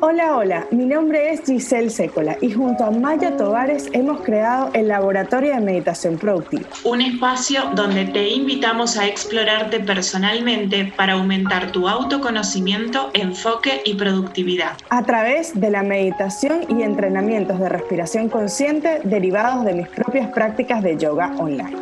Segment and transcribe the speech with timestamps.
[0.00, 4.86] Hola, hola, mi nombre es Giselle Sécola y junto a Maya Tovares hemos creado el
[4.86, 6.68] Laboratorio de Meditación Productiva.
[6.84, 14.76] Un espacio donde te invitamos a explorarte personalmente para aumentar tu autoconocimiento, enfoque y productividad.
[14.90, 20.80] A través de la meditación y entrenamientos de respiración consciente derivados de mis propias prácticas
[20.84, 21.76] de yoga online.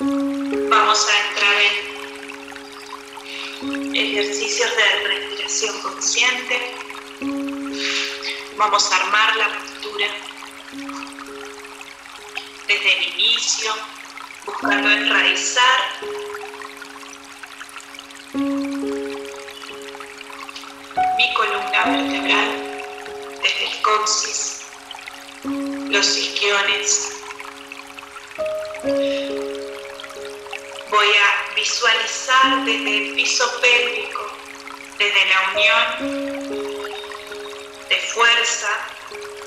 [0.00, 1.79] Vamos a entrar en
[3.62, 4.82] ejercicios de
[5.82, 6.74] consciente.
[8.56, 10.06] Vamos a armar la postura
[12.66, 13.72] desde el inicio,
[14.46, 15.80] buscando enraizar
[21.16, 22.82] mi columna vertebral
[23.42, 24.62] desde el coxis,
[25.90, 27.20] los isquiones.
[31.00, 34.20] Voy a visualizar desde el piso pélvico
[34.98, 35.86] desde la unión
[37.88, 38.68] de fuerza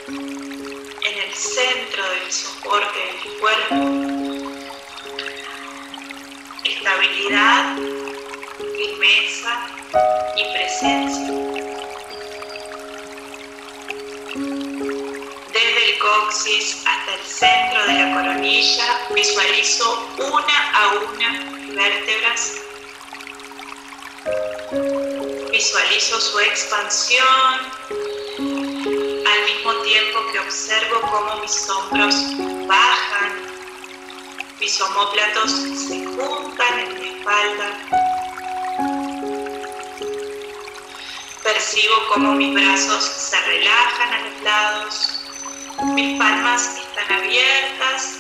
[0.08, 3.76] en el centro del soporte de mi cuerpo,
[6.66, 7.78] estabilidad,
[8.58, 9.68] firmeza
[10.36, 11.28] y presencia.
[15.54, 22.54] Desde el coxis hasta el centro de la coronilla visualizo una a una vértebras
[25.52, 27.60] visualizo su expansión
[28.40, 32.16] al mismo tiempo que observo cómo mis hombros
[32.68, 33.34] bajan,
[34.60, 37.78] mis homóplatos se juntan en mi espalda.
[41.44, 45.20] Percibo cómo mis brazos se relajan a los lados,
[45.96, 48.20] mis palmas están abiertas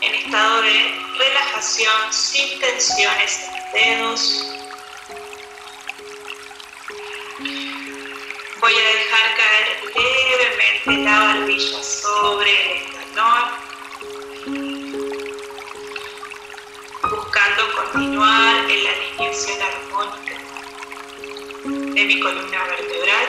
[0.00, 4.46] en estado de relajación sin tensiones en los dedos.
[8.60, 9.82] Voy a dejar caer
[10.30, 13.44] levemente la barbilla sobre el esternón,
[17.10, 20.36] buscando continuar en la alineación armónica
[21.94, 23.28] de mi columna vertebral.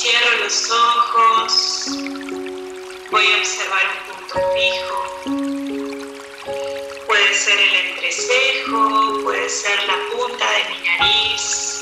[0.00, 1.88] Cierro los ojos,
[3.10, 4.98] voy a observar un punto fijo.
[7.04, 11.80] Puede ser el entrecejo, puede ser la punta de mi nariz,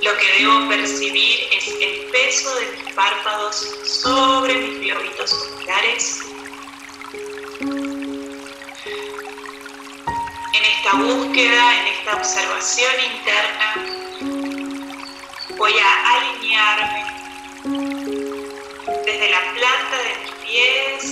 [0.00, 6.20] Lo que debo percibir es el peso de mis párpados sobre mis globitos oculares.
[10.54, 14.03] En esta búsqueda, en esta observación interna,
[15.56, 17.04] voy a alinearme
[19.04, 21.02] desde la planta de mis pies,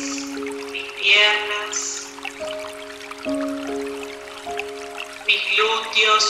[0.71, 1.77] mis piernas,
[5.27, 6.25] mis glúteos,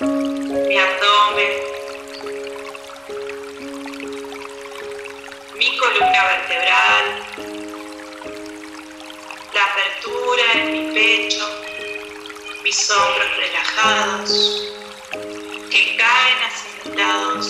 [0.00, 1.52] mi abdomen,
[5.54, 7.15] mi columna vertebral,
[12.66, 14.72] mis hombros relajados
[15.70, 17.46] que caen lados.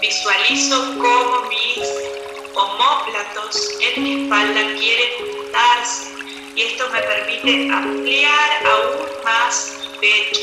[0.00, 1.88] Visualizo cómo mis
[2.56, 6.12] homóplatos en mi espalda quieren juntarse
[6.56, 10.40] y esto me permite ampliar aún más mi pecho,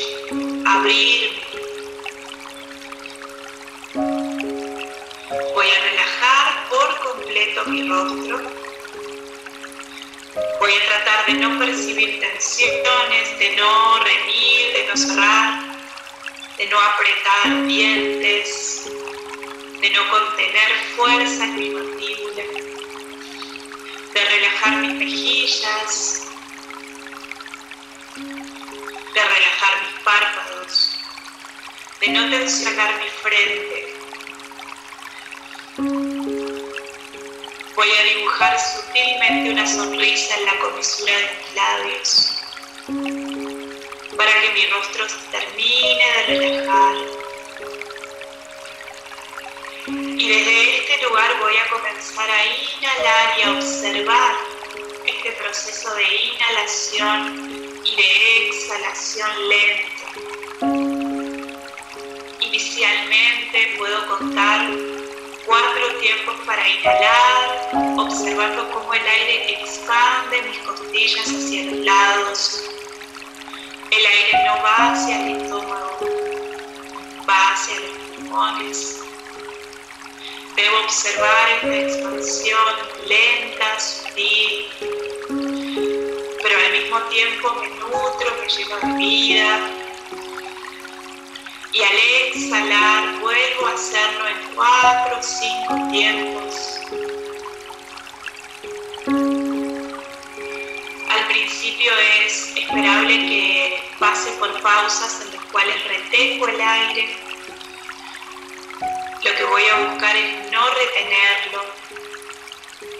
[0.65, 1.43] abrirme.
[5.53, 8.62] Voy a relajar por completo mi rostro.
[10.63, 15.59] Voy a tratar de no percibir tensiones, de no reñir, de no cerrar,
[16.57, 18.85] de no apretar dientes,
[19.81, 22.43] de no contener fuerza en mi mandíbula
[24.13, 26.21] de relajar mis mejillas,
[28.15, 30.97] de relajar mis párpados,
[31.99, 33.92] de no tensionar mi frente.
[37.83, 42.29] Voy a dibujar sutilmente una sonrisa en la comisura de mis labios
[44.15, 46.95] para que mi rostro termine de relajar
[49.87, 54.33] y desde este lugar voy a comenzar a inhalar y a observar
[55.05, 60.07] este proceso de inhalación y de exhalación lenta.
[62.39, 64.92] Inicialmente puedo contar
[65.45, 72.69] cuatro tiempos para inhalar, observando cómo el aire expande mis costillas hacia los lados.
[73.91, 75.99] El aire no va hacia el estómago,
[77.29, 78.99] va hacia los pulmones.
[80.55, 82.75] Debo observar esta expansión
[83.07, 84.67] lenta sutil,
[86.41, 89.82] pero al mismo tiempo me nutro, me lleno de vida.
[91.73, 91.97] Y al
[92.27, 96.79] exhalar vuelvo a hacerlo en cuatro o cinco tiempos.
[101.09, 101.91] Al principio
[102.25, 107.17] es esperable que pase por pausas en las cuales retengo el aire.
[109.23, 111.63] Lo que voy a buscar es no retenerlo,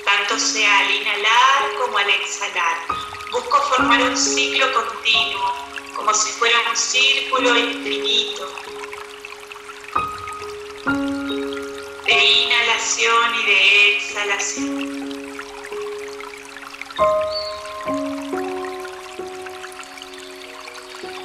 [0.04, 2.78] tanto sea al inhalar como al exhalar.
[3.32, 5.63] Busco formar un ciclo continuo,
[6.04, 8.46] como si fuera un círculo infinito
[12.06, 14.74] de inhalación y de exhalación.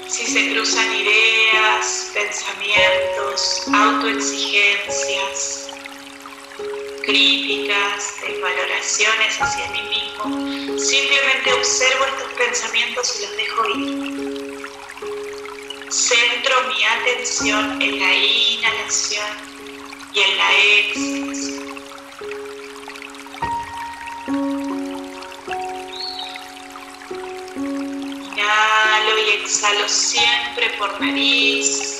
[0.06, 5.70] Si se cruzan ideas, pensamientos, autoexigencias,
[7.04, 14.17] críticas, desvaloraciones hacia mí mismo, simplemente observo estos pensamientos y los dejo ir.
[15.90, 19.26] Centro mi atención en la inhalación
[20.12, 21.68] y en la exhalación.
[28.36, 31.98] Inhalo y exhalo siempre por nariz.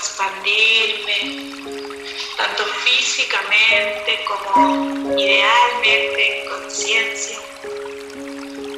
[0.00, 1.52] expandirme,
[2.36, 5.59] tanto físicamente como en
[6.70, 7.36] conciencia,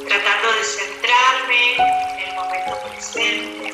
[0.07, 3.67] tratando de centrarme en el momento presente.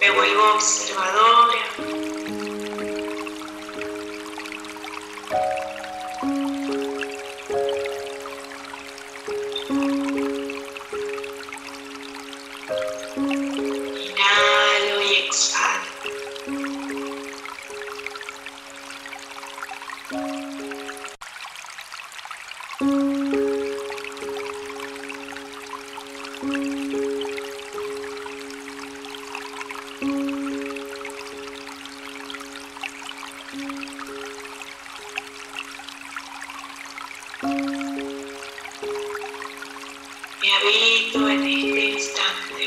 [0.00, 1.37] Me vuelvo observadora.
[40.58, 42.64] Habito en este instante.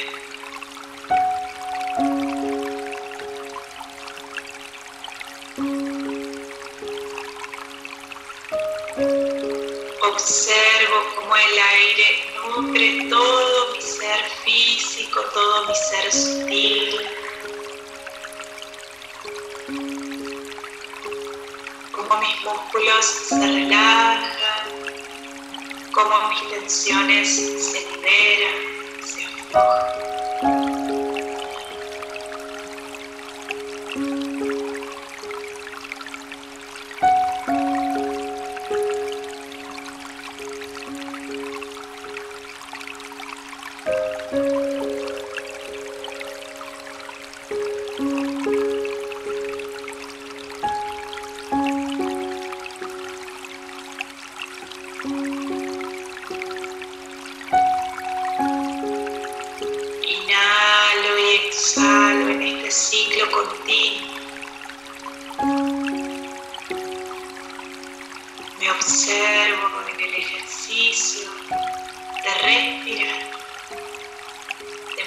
[10.01, 16.95] Observo cómo el aire nutre todo mi ser físico, todo mi ser sutil.
[21.91, 24.50] Cómo mis músculos se relajan,
[26.03, 28.55] cómo mis tensiones se liberan,
[29.03, 30.00] se aflojan.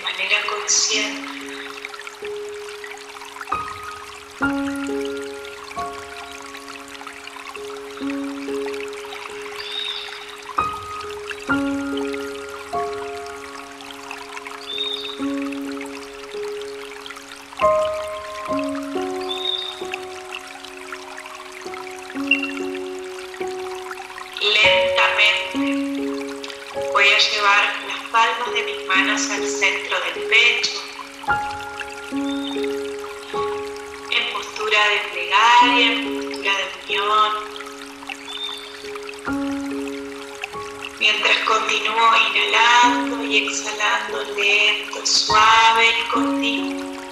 [0.05, 1.33] Manera consciente.
[24.41, 25.59] Lentamente
[26.93, 27.84] voy a llevar
[28.15, 30.81] palmas de mis manos al centro del pecho,
[34.13, 37.33] en postura de plegaria, en postura de unión.
[41.01, 47.04] Mientras continúo inhalando y exhalando lento, suave y continuo.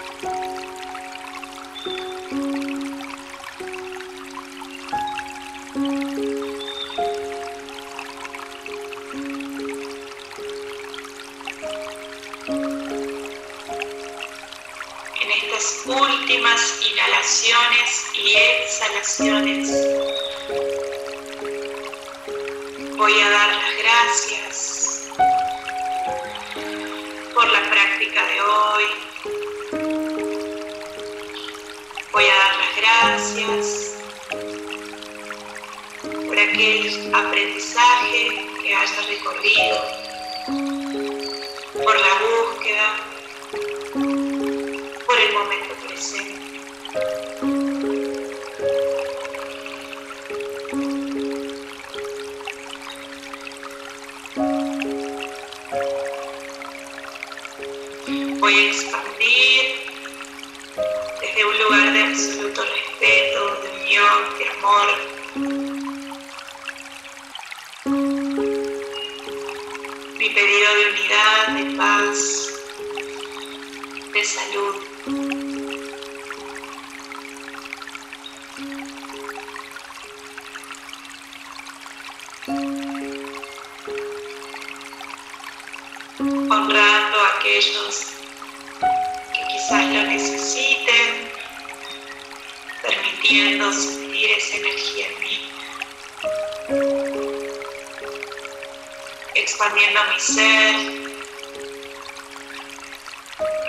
[17.23, 19.71] Inhalaciones y exhalaciones
[22.97, 25.09] voy a dar las gracias
[27.33, 28.85] por la práctica de hoy.
[32.13, 33.93] Voy a dar las gracias
[36.27, 39.77] por aquel aprendizaje que haya recorrido,
[41.85, 42.97] por la búsqueda,
[45.07, 46.52] por el momento presente.
[58.43, 59.63] Voy a expandir
[61.21, 64.89] desde un lugar de absoluto respeto, de unión, de amor,
[70.19, 72.19] mi pedido de unidad, de paz,
[74.13, 74.75] de salud.
[86.51, 88.12] honrando a aquellos que
[89.81, 91.31] lo necesiten,
[92.83, 95.51] permitiendo sentir esa energía en mí,
[99.35, 100.75] expandiendo mi ser,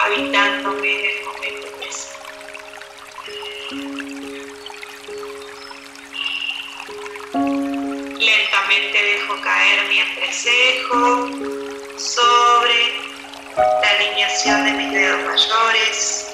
[0.01, 2.24] habitándome en el momento presente.
[8.19, 11.29] Lentamente dejo caer mi entrecejo
[11.98, 13.12] sobre
[13.57, 16.27] la alineación de mis dedos mayores.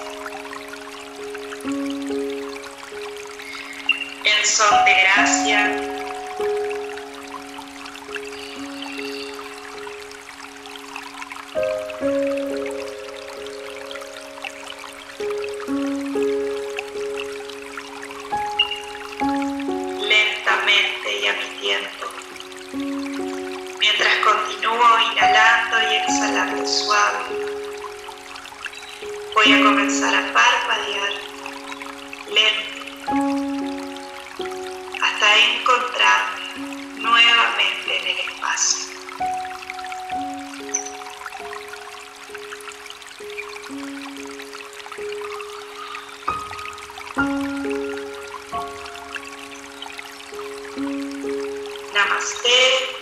[4.26, 5.99] En son de gracia.
[29.42, 31.14] Voy a comenzar a parpadear
[32.28, 32.84] lento
[35.02, 36.44] hasta encontrarme
[36.98, 38.90] nuevamente en el espacio.
[51.94, 52.99] Namaste.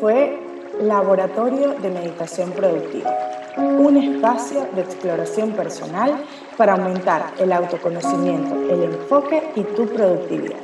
[0.00, 0.38] Fue
[0.80, 3.16] Laboratorio de Meditación Productiva,
[3.56, 6.12] un espacio de exploración personal
[6.56, 10.58] para aumentar el autoconocimiento, el enfoque y tu productividad.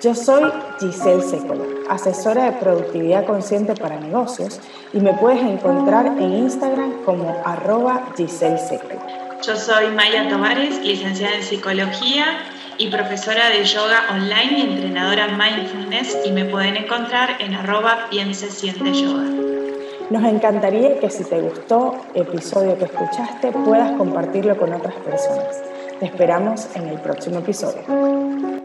[0.00, 4.60] Yo soy Giselle Sécolo, asesora de productividad consciente para negocios
[4.92, 9.00] y me puedes encontrar en Instagram como arroba Giselle Sécolo.
[9.46, 12.26] Yo soy Maya Tomares, licenciada en psicología
[12.82, 18.50] y profesora de yoga online y entrenadora mindfulness y me pueden encontrar en arroba piense
[18.50, 19.22] siente yoga.
[20.10, 25.62] Nos encantaría que si te gustó el episodio que escuchaste puedas compartirlo con otras personas.
[26.00, 28.61] Te esperamos en el próximo episodio.